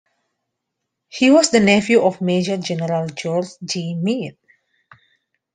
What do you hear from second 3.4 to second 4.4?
G. Meade.